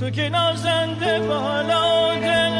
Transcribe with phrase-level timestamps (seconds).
[0.00, 2.58] تو که نازنده بالا دل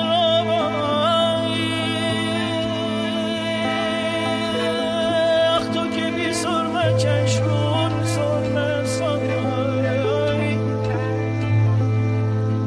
[5.56, 10.59] اخ تو که بی سرمه چشمون سرمه سرمه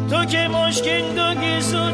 [0.09, 1.91] تو که مشکین دو گیسو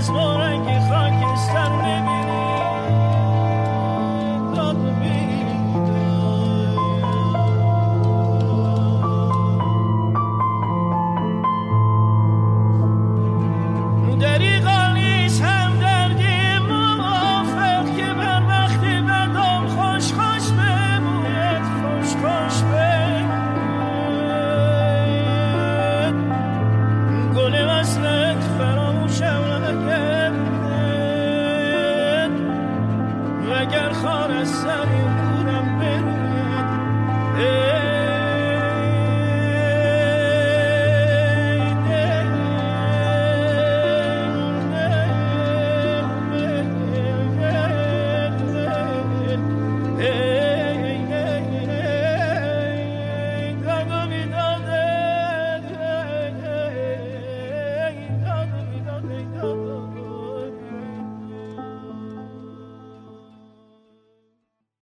[0.00, 0.49] بسوزم که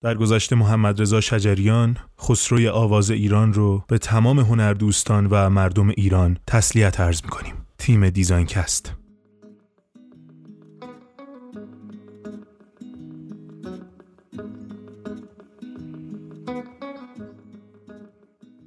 [0.06, 7.24] درگذشت محمدرضا شجریان خسروی آواز ایران رو به تمام هنردوستان و مردم ایران تسلیت عرض
[7.24, 7.54] می‌کنیم.
[7.78, 8.94] تیم DesignCast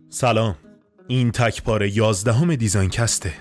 [0.08, 0.56] سلام.
[1.08, 3.34] این تکپار یازدهم DesignCast ه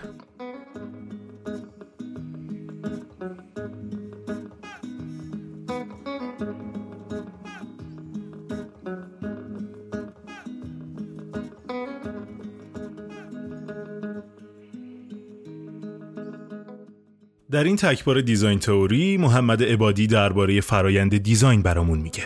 [17.52, 22.24] در این تکبار دیزاین تئوری محمد عبادی درباره فرایند دیزاین برامون میگه.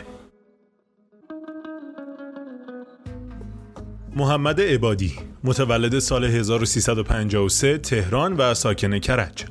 [4.15, 9.45] محمد عبادی متولد سال 1353 تهران و ساکن کرج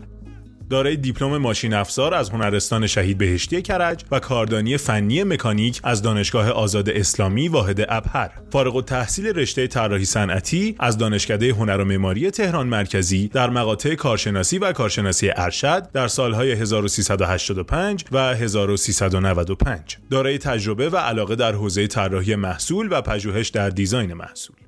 [0.70, 6.50] دارای دیپلم ماشین افزار از هنرستان شهید بهشتی کرج و کاردانی فنی مکانیک از دانشگاه
[6.50, 8.30] آزاد اسلامی واحد ابهر.
[8.52, 14.58] فارغ التحصیل رشته طراحی صنعتی از دانشکده هنر و معماری تهران مرکزی در مقاطع کارشناسی
[14.58, 22.34] و کارشناسی ارشد در سالهای 1385 و 1395 دارای تجربه و علاقه در حوزه طراحی
[22.34, 24.59] محصول و پژوهش در دیزاین محصول.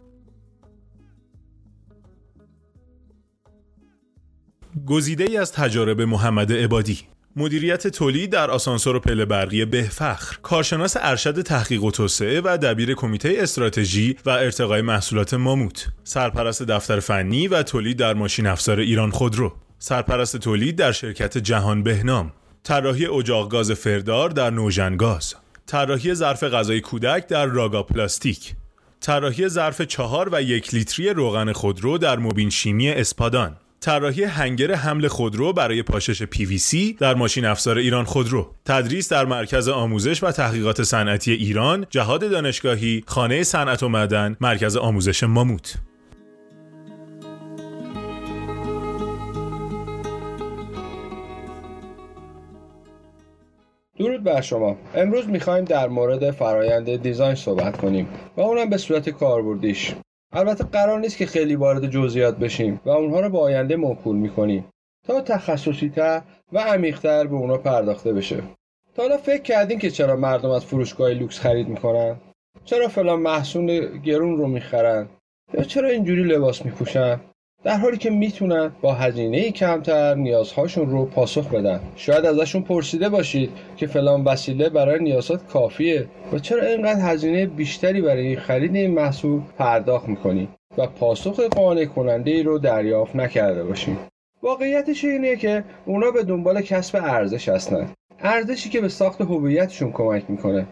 [4.87, 6.99] گزیده ای از تجارب محمد عبادی.
[7.37, 12.95] مدیریت تولید در آسانسور و پله برقی بهفخر کارشناس ارشد تحقیق و توسعه و دبیر
[12.95, 19.11] کمیته استراتژی و ارتقای محصولات ماموت سرپرست دفتر فنی و تولید در ماشین افزار ایران
[19.11, 22.33] خودرو سرپرست تولید در شرکت جهان بهنام
[22.63, 25.35] طراحی اجاق گاز فردار در نوژن گاز
[25.67, 28.55] طراحی ظرف غذای کودک در راگا پلاستیک
[29.01, 33.57] طراحی ظرف چهار و یک لیتری روغن خودرو در موبین شیمی اسپادان.
[33.83, 38.55] طراحی هنگر حمل خودرو برای پاشش PVC در ماشین افزار ایران خودرو.
[38.65, 44.77] تدریس در مرکز آموزش و تحقیقات صنعتی ایران جهاد دانشگاهی خانه صنعت و معدن مرکز
[44.77, 45.75] آموزش ماموت.
[53.99, 54.77] درود بر شما.
[54.95, 59.95] امروز می‌خوایم در مورد فرایند دیزاین صحبت کنیم و اونم به صورت کاربردیش.
[60.33, 64.65] البته قرار نیست که خیلی وارد جزئیات بشیم و اونها رو به آینده موکول می‌کنیم
[65.07, 68.43] تا تخصصی تر و عمیقتر به اونا پرداخته بشه.
[68.95, 72.17] تا حالا فکر کردین که چرا مردم از فروشگاه لوکس خرید می‌کنن؟
[72.65, 75.09] چرا فلان محصول گرون رو می‌خرن؟
[75.55, 77.21] یا چرا اینجوری لباس میپوشن؟
[77.65, 81.81] در حالی که می‌تونن با هزینه کمتر نیازهاشون رو پاسخ بدن.
[81.97, 88.01] شاید ازشون پرسیده باشید که فلان وسیله برای نیازات کافیه و چرا اینقدر هزینه بیشتری
[88.01, 90.49] برای خرید این محصول پرداخت می‌کنی
[90.79, 93.99] و پاسخ قانع کننده ای رو دریافت نکرده باشیم؟
[94.43, 97.93] واقعیتش اینه که اونا به دنبال کسب ارزش هستن.
[98.21, 100.67] ارزشی که به ساخت هویتشون کمک می‌کنه.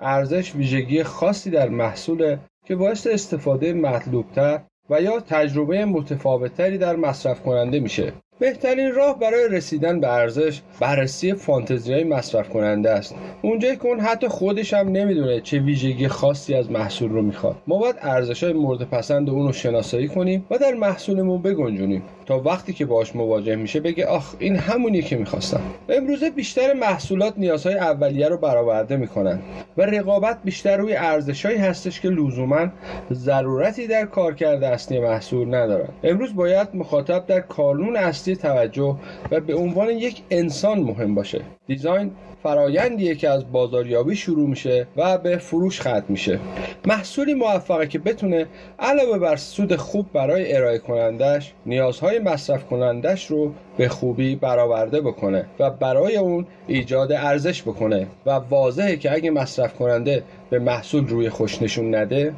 [0.00, 2.36] ارزش ویژگی خاصی در محصول
[2.66, 4.60] که باعث استفاده مطلوبتر
[4.90, 8.12] و یا تجربه متفاوتتری در مصرف کننده میشه.
[8.38, 13.14] بهترین راه برای رسیدن به ارزش بررسی فانتزی های مصرف کننده است.
[13.42, 17.56] اونجایی که اون حتی خودش هم نمی‌دونه چه ویژگی خاصی از محصول رو می‌خواد.
[17.66, 22.02] ما باید ارزش های مورد پسند اون رو شناسایی کنیم و در محصولمون بگنجونیم.
[22.28, 25.60] تا وقتی که باش مواجه میشه بگه آخ این همونی که می‌خواستم.
[25.88, 29.38] امروزه بیشتر محصولات نیازهای اولیه رو برآورده می‌کنن
[29.76, 32.66] و رقابت بیشتر روی ارزشهایی هستش که لزوما
[33.12, 35.88] ضرورتی در کارکرد اصلی محصول ندارن.
[36.04, 38.96] امروز باید مخاطب در کانون اصلی توجه
[39.30, 41.40] و به عنوان یک انسان مهم باشه.
[41.66, 42.10] دیزاین
[42.42, 46.38] فرایندیه که از بازاریابی شروع میشه و به فروش ختم میشه.
[46.86, 48.46] محصولی موفقه که بتونه
[48.78, 55.46] علاوه بر سود خوب برای ارائه کنندش نیازهای مصرف کنندش رو به خوبی برآورده بکنه
[55.58, 61.30] و برای اون ایجاد ارزش بکنه و واضحه که اگه مصرف کننده به محصول روی
[61.30, 62.34] خوش نشون نده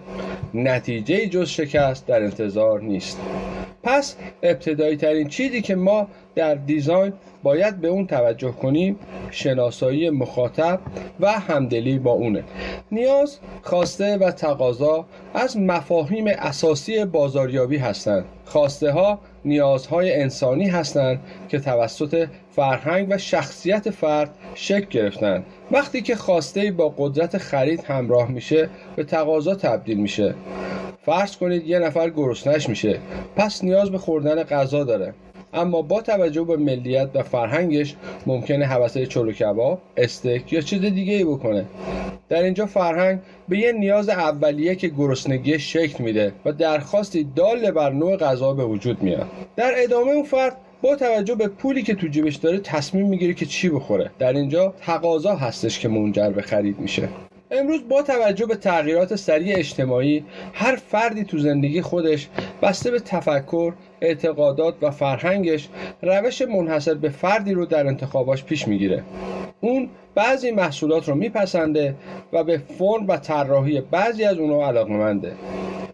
[0.55, 3.21] نتیجه جز شکست در انتظار نیست.
[3.83, 7.13] پس ابتدایی ترین چیزی که ما در دیزاین
[7.43, 8.99] باید به اون توجه کنیم
[9.31, 10.81] شناسایی مخاطب
[11.21, 12.45] و همدلی با اونه.
[12.93, 18.25] نیاز خواسته و تقاضا از مفاهیم اساسی بازاریابی هستند.
[18.45, 26.17] خواسته ها نیازهای انسانی هستند که توسط فرهنگ و شخصیت فرد شکل گرفتن وقتی که
[26.17, 30.35] خواسته با قدرت خرید همراه میشه به تقاضا تبدیل میشه.
[31.03, 32.99] فرض کنید یه نفر گرسنش میشه.
[33.37, 35.15] پس نیاز به خوردن غذا داره.
[35.55, 37.97] اما با توجه به ملیت و فرهنگش
[38.27, 41.65] ممکنه حوثه چلو کباب، استک یا چیز دیگه ای بکنه.
[42.31, 43.19] در اینجا فرهنگ
[43.49, 48.65] به یه نیاز اولیه که گرسنگی شکل میده و درخواستی دال بر نوع غذا به
[48.65, 49.27] وجود میاد.
[49.57, 53.47] در ادامه اون فرد با توجه به پولی که تو جیبش داره تصمیم می‌گیره که
[53.47, 54.11] چی بخوره.
[54.19, 57.09] در اینجا تقاضا هستش که منجر به خرید میشه.
[57.51, 62.29] امروز با توجه به تغییرات سریع اجتماعی هر فردی تو زندگی خودش
[62.63, 65.69] بسته به تفکر اعتقادات و فرهنگش
[66.03, 69.03] روش منحصر به فردی رو در انتخاباش پیش می‌گیره.
[69.61, 71.95] اون بعضی محصولات رو میپسنده
[72.33, 75.33] و به فرم و طراحی بعضی از اونها علاقمنده.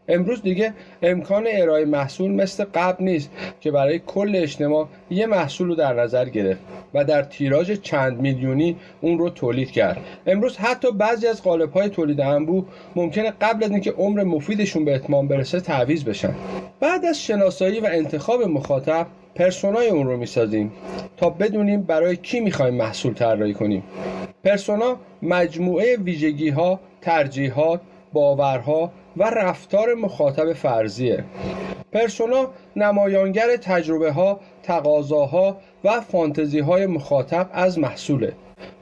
[0.08, 0.72] امروز دیگه
[1.02, 3.30] امکان ارائه محصول مثل قبل نیست
[3.60, 6.60] که برای کل اجتماع یه محصول رو در نظر گرفت
[6.94, 9.96] و در تیراژ چند میلیونی اون رو تولید کرد.
[10.26, 12.64] امروز حتی بعضی از قالب های تولید انبوه
[12.96, 16.34] ممکنه قبل از اینکه عمر مفیدشون به اتمام برسه تعویض بشن.
[16.80, 20.72] بعد از شناسایی و انتخاب مخاطب پرسونای اون رو می‌سازیم
[21.16, 23.82] تا بدونیم برای کی می‌خوایم محصول طراحی کنیم.
[24.44, 27.80] پرسونا مجموعه ویژگی ها ترجیحات
[28.16, 31.24] باورها و رفتار مخاطب فرضیه.
[31.92, 38.32] پرسونا نمایانگر تجربه ها تقاضاها و فانتزی های مخاطب از محصوله.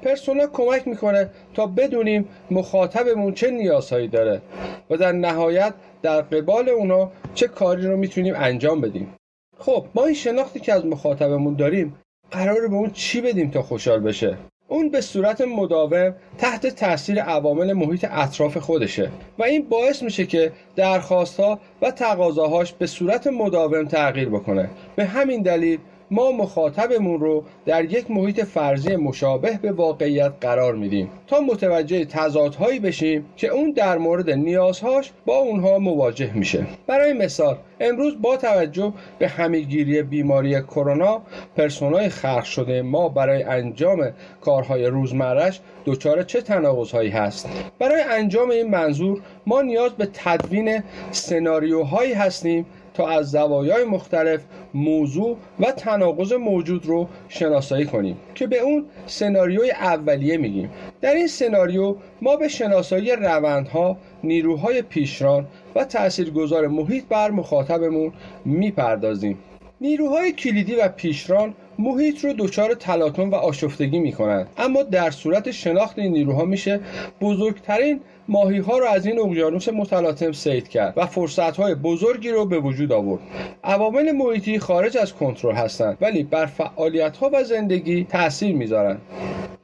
[0.03, 4.43] پرسونا کمک می‌کنه تا بدونیم مخاطبمون چه نیازهایی داره
[4.91, 9.15] و در نهایت در قبال اونا چه کاری رو می‌تونیم انجام بدیم.
[9.59, 11.95] خب ما این شناختی که از مخاطبمون داریم
[12.31, 14.37] قراره به اون چی بدیم تا خوشحال بشه؟
[14.69, 20.53] اون به صورت مداوم تحت تاثیر عوامل محیط اطراف خودشه و این باعث میشه که
[20.77, 24.71] درخواستها و تقاضاهاش به صورت مداوم تغییر بکنه.
[24.97, 25.79] به همین دلیل
[26.15, 32.79] ما مخاطبمون رو در یک محیط فرضی مشابه به واقعیت قرار میدیم تا متوجه تضادهایی
[32.79, 36.67] بشیم که اون در مورد نیازهاش با اونها مواجه میشه.
[36.87, 41.23] برای مثال امروز با توجه به همیگیری بیماری کرونا
[41.57, 48.71] پرسونای خلق شده ما برای انجام کارهای روزمرش دچار چه تناقضهایی هست؟ برای انجام این
[48.71, 54.41] منظور ما نیاز به تدوین سناریوهایی هستیم تا از زوایای مختلف
[54.75, 60.71] موضوع و تناقض موجود رو شناسایی کنیم که به اون سناریوی اولیه میگیم.
[61.01, 68.13] در این سناریو ما به شناسایی روندها نیروهای پیشران و تاثیرگذار محیط بر مخاطبمون
[68.45, 69.39] می‌پردازیم.
[69.81, 75.51] نیروهای کلیدی و پیشران محیط رو دچار تلاطم و آشفتگی می کنند اما در صورت
[75.51, 76.81] شناخت این نیروها میشه
[77.21, 82.47] بزرگترین ماهی ها رو از این اقیانوس متلاطم سید کرد و فرصت های بزرگی رو
[82.47, 83.23] به وجود آورد.
[83.65, 89.01] عوامل محیطی خارج از کنترل هستند ولی بر فعالیت ها و زندگی تاثیر می‌ذارند.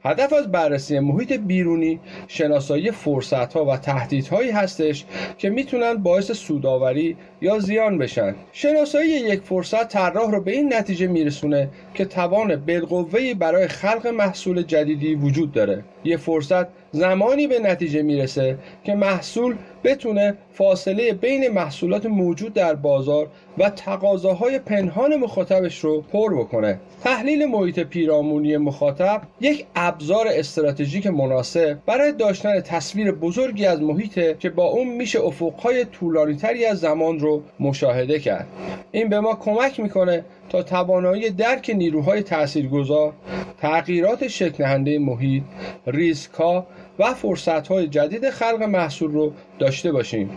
[0.03, 5.05] هدف از بررسی محیط بیرونی شناسایی فرصت ها و تهدیدهایی هستش
[5.37, 8.35] که می‌تونن باعث سوداوری یا زیان بشن.
[8.51, 14.61] شناسایی یک فرصت طراح رو به این نتیجه میرسونه که توان بالقوه‌ای برای خلق محصول
[14.61, 15.83] جدیدی وجود داره.
[16.03, 23.27] یه فرصت زمانی به نتیجه می‌رسه که محصول بتونه فاصله بین محصولات موجود در بازار
[23.57, 26.79] و تقاضاهای پنهان مخاطبش رو پر بکنه.
[27.03, 34.49] تحلیل محیط پیرامونی مخاطب یک ابزار استراتژیک مناسب برای داشتن تصویر بزرگی از محیط که
[34.49, 38.47] با اون میشه افقهای طولانیتری از زمان رو مشاهده کرد.
[38.91, 43.13] این به ما کمک می‌کنه تا توانایی درک نیروهای تاثیرگذار
[43.61, 45.43] تغییرات شکل محیط
[45.87, 46.67] ریسک ها
[47.01, 50.29] و فرصت های جدید خلق محصول رو داشته باشیم.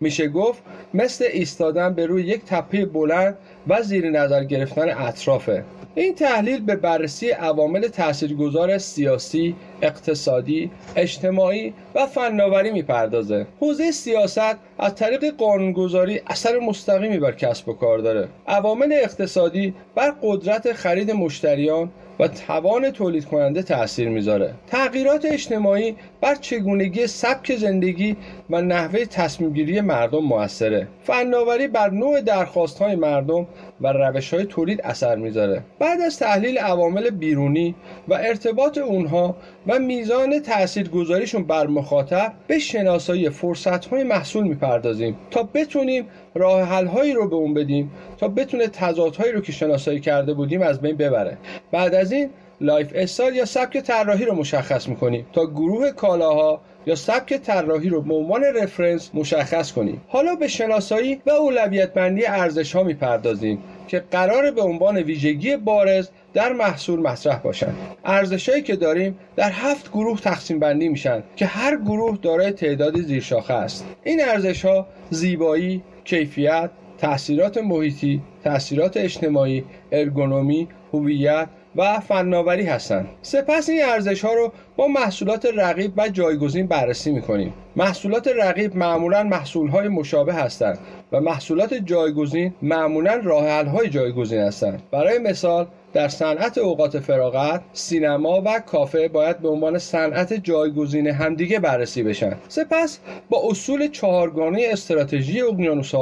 [0.00, 0.62] میشه گفت
[0.94, 3.36] مثل ایستادن به روی یک تپه بلند
[3.68, 12.06] و زیر نظر گرفتن اطرافه این تحلیل به بررسی عوامل تاثیرگذار سیاسی، اقتصادی، اجتماعی و
[12.06, 13.46] فناوری می‌پردازه.
[13.60, 18.28] حوزه سیاست از طریق قانونگذاری اثر مستقیمی بر کسب و کار داره.
[18.46, 26.34] عوامل اقتصادی بر قدرت خرید مشتریان و توان تولید کننده تاثیر می‌ذاره تغییرات اجتماعی بر
[26.34, 28.16] چگونگی سبک زندگی
[28.50, 33.46] و نحوه تصمیم گیری مردم موثره فناوری بر نوع درخواست های مردم
[33.80, 35.62] و روش های تولید اثر می‌ذاره.
[35.78, 37.74] بعد از تحلیل عوامل بیرونی
[38.08, 45.42] و ارتباط اونها و میزان تاثیرگذاریشون بر مخاطب به شناسایی فرصت های محصول می‌پردازیم تا
[45.42, 50.34] بتونیم راه حل هایی رو به اون بدیم تا بتونه تضادهایی رو که شناسایی کرده
[50.34, 51.38] بودیم از بین ببره.
[51.72, 57.34] بعد از این lifestyle یا سبک طراحی رو مشخص می‌کنیم تا گروه کالاها یا سبک
[57.34, 60.00] طراحی رو به عنوان reference مشخص کنیم.
[60.08, 66.08] حالا به شناسایی و اولویت بندی ارزش ها می‌پردازیم که قراره به عنوان ویژگی بارز
[66.34, 67.76] در محصول مطرح باشند.
[68.04, 73.54] ارزشهایی که داریم در هفت گروه تقسیم بندی میشن که هر گروه دارای تعدادی زیرشاخه
[73.54, 73.86] است.
[74.04, 83.08] این ارزش ها زیبایی کیفیت تاثیرات محیطی تاثیرات اجتماعی ارگونومی هویت و فناوری هستند.
[83.22, 87.54] سپس این ارزش ها رو با محصولات رقیب و جایگزین بررسی می‌کنیم.
[87.76, 90.78] محصولات رقیب معمولا محصول های مشابه هستند
[91.12, 94.82] و محصولات جایگزین معمولا راه های جایگزین هستند.
[94.90, 101.58] برای مثال در صنعت اوقات فراغت سینما و کافه باید به عنوان صنعت جایگزین همدیگه
[101.58, 102.36] بررسی بشن.
[102.48, 102.98] سپس
[103.30, 105.94] با اصول چهارگانه استراتژی اقیانوس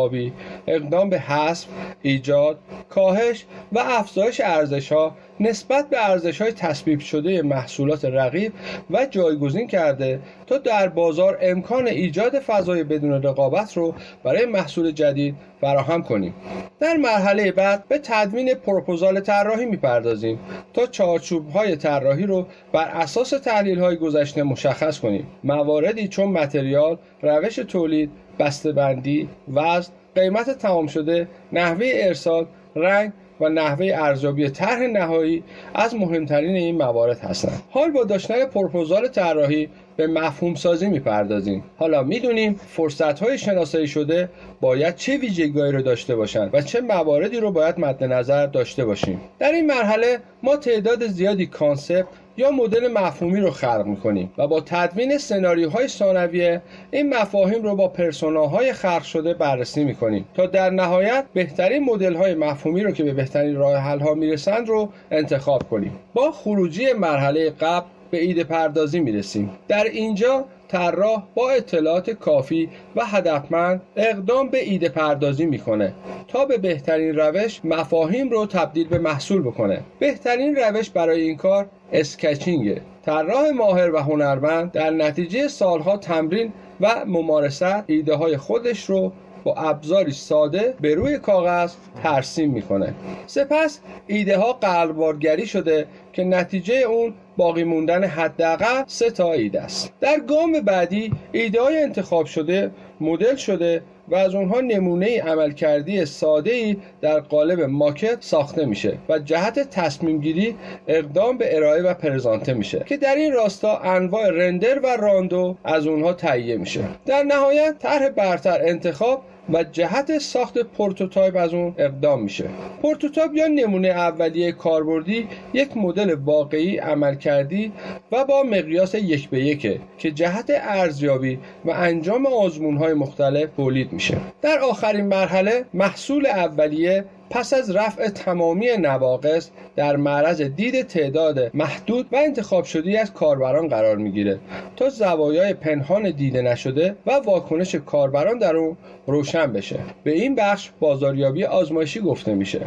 [0.67, 1.67] اقدام به حذف
[2.03, 8.53] ایجاد کاهش و افزایش ارزش ها نسبت به ارزش های تصویب شده محصولات رقیب
[8.91, 15.35] و جایگزین کرده تا در بازار امکان ایجاد فضای بدون رقابت رو برای محصول جدید
[15.61, 16.35] فراهم کنیم.
[16.81, 20.39] در مرحله بعد به تدوین پروپوزال طراحی می‌پردازیم
[20.75, 25.27] تا چارچوب های طراحی رو بر اساس تحلیل های گذشته مشخص کنیم.
[25.45, 32.47] مواردی چون material روش تولید بسته‌بندی وزن قیمت تمام شده نحوه ارسال
[32.77, 33.13] رنگ
[33.43, 35.43] و نحوه ارزیابی طرح نهایی
[35.75, 37.63] از مهمترین این موارد هستند.
[37.71, 41.65] حال با داشتن پروپوزال طراحی به مفهوم سازی می‌پردازیم.
[41.77, 44.29] حالا می‌دونیم فرصت های شناسایی شده
[44.61, 49.21] باید چه ویژگیهایی رو داشته باشند و چه مواردی رو باید مد نظر داشته باشیم.
[49.39, 54.61] در این مرحله ما تعداد زیادی concept یا مدل مفهومی رو خلق می‌کنیم و با
[54.61, 61.25] تدوین سناریوهای ثانویه این مفاهیم رو با پرسوناهای خلق شده بررسی می‌کنیم تا در نهایت
[61.35, 65.93] بهترین مدل های مفهومی رو که به بهترین راه حل ها می‌رسند رو انتخاب کنیم.
[66.15, 69.51] با خروجی مرحله قبل به ایده پردازی می‌رسیم.
[69.69, 75.93] در اینجا طراح با اطلاعات کافی و هدفمند اقدام به ایده پردازی می‌کنه
[76.29, 79.81] تا به بهترین روش مفاهیم رو تبدیل به محصول بکنه.
[79.99, 82.81] بهترین روش برای این کار اسکچینگ.
[83.05, 89.13] طراح ماهر و هنرمند در نتیجه سالها تمرین و ممارست ایده های خودش رو
[89.45, 92.95] با ابزاری ساده به روی کاغذ ترسیم می‌کنه.
[93.27, 99.93] سپس ایده ها قلبارگری شده که نتیجه اون باقی موندن حداقل سه تا ایده است.
[100.01, 102.71] در گام بعدی ایده های انتخاب شده
[103.01, 109.19] مدل شده و از اونها نمونه عملکردی ساده ای در قالب ماکت ساخته میشه و
[109.19, 110.57] جهت تصمیم گیری
[110.89, 115.87] اقدام به ارائه و présenté میشه که در این راستا انواع render و rendu از
[115.87, 116.85] اونها تهیه میشه.
[117.07, 119.23] در نهایت طرح برتر انتخاب
[119.53, 122.45] و جهت ساخت prototype از اون اقدام میشه.
[122.83, 127.73] prototype یا نمونه اولیه کاربردی یک مدل واقعی عملکردی
[128.13, 133.93] و با مقیاس یک به یکه که جهت ارزیابی و انجام آزمون های مختلف تولید
[133.93, 134.17] میشه.
[134.43, 142.07] در آخرین مرحله محصول اولیه پس از رفع تمامی نواقص در معرض دید تعداد محدود
[142.13, 144.39] و انتخاب شده از کاربران قرار می‌گیره.
[144.77, 149.79] تا زوایای پنهان دیده نشده و واکنش کاربران در اون روشن بشه.
[150.05, 152.61] به این بخش بازاریابی آزمایشی گفته میشه.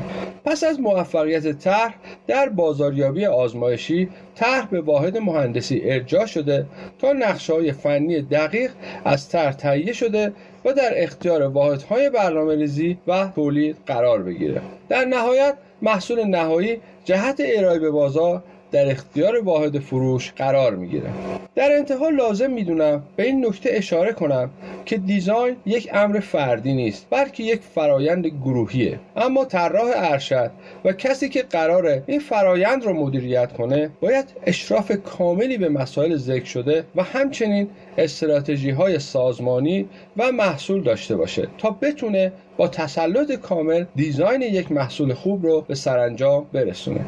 [0.45, 1.95] پس از موفقیت طرح
[2.27, 6.65] در بازاریابی آزمایشی طرح به واحد مهندسی ارجاع شده
[6.99, 8.71] تا نقشه های فنی دقیق
[9.05, 10.33] از طرح تهیه شده
[10.65, 14.61] و در اختیار واحدهای برنامه ریزی و تولید قرار بگیره.
[14.89, 18.43] در نهایت محصول نهایی جهت ارائه به بازار
[18.75, 21.09] در اختیار واحد فروش قرار می‌گیره.
[21.55, 24.49] در انتها لازم می‌دونم به این نکته اشاره کنم
[24.85, 28.99] که دیزاین یک امر فردی نیست بلکه یک فرایند گروهیه.
[29.15, 30.51] اما طراح ارشد
[30.85, 36.45] و کسی که قراره این فرایند رو مدیریت کنه باید اشراف کاملی به مسائل ذکر
[36.45, 43.85] شده و همچنین استراتژی های سازمانی و محصول داشته باشه تا بتونه با تسلط کامل
[43.95, 47.05] دیزاین یک محصول خوب رو به سرانجام برسونه.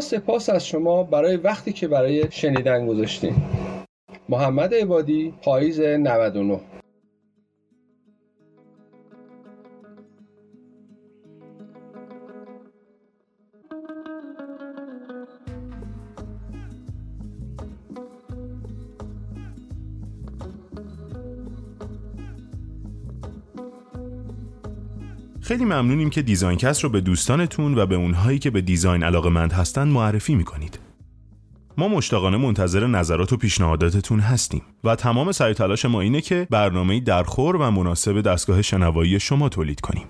[0.00, 3.34] سپاس از شما برای وقتی که برای شنیدن گذاشتین.
[4.28, 6.60] محمد عبادی پاییز 99
[25.42, 29.88] خیلی ممنونیم که DesignCast رو به دوستانتون و به اونهایی که به design علاقه‌مند هستن
[29.88, 30.78] معرفی می‌کنید.
[31.78, 37.00] ما مشتاقانه منتظر نظرات و پیشنهاداتتون هستیم و تمام سعی تلاش ما اینه که برنامه
[37.00, 40.06] درخور و مناسب دستگاه شنوایی شما تولید کنیم.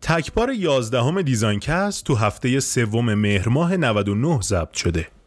[0.00, 5.17] تکپار 11 DesignCast تو هفته سوم مهر ماه 99 ضبط شده.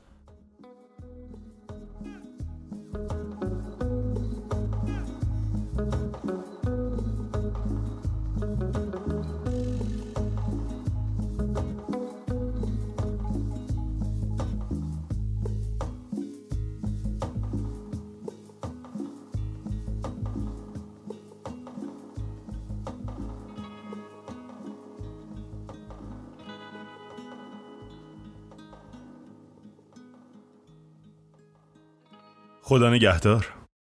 [32.72, 33.48] خدا نگهدار.